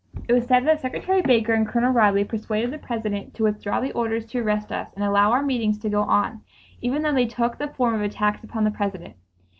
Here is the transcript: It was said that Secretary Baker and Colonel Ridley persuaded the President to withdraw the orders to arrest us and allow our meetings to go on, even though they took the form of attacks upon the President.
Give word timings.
It 0.27 0.33
was 0.33 0.47
said 0.47 0.65
that 0.65 0.81
Secretary 0.81 1.21
Baker 1.21 1.53
and 1.53 1.67
Colonel 1.67 1.93
Ridley 1.93 2.23
persuaded 2.23 2.71
the 2.71 2.79
President 2.79 3.35
to 3.35 3.43
withdraw 3.43 3.79
the 3.79 3.91
orders 3.91 4.25
to 4.31 4.39
arrest 4.39 4.71
us 4.71 4.89
and 4.95 5.03
allow 5.03 5.31
our 5.31 5.43
meetings 5.43 5.77
to 5.77 5.89
go 5.91 6.01
on, 6.01 6.41
even 6.81 7.03
though 7.03 7.13
they 7.13 7.27
took 7.27 7.59
the 7.59 7.67
form 7.67 7.93
of 7.93 8.01
attacks 8.01 8.43
upon 8.43 8.63
the 8.63 8.71
President. 8.71 9.13